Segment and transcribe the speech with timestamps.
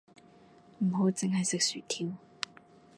[0.79, 2.07] 唔好淨係食薯條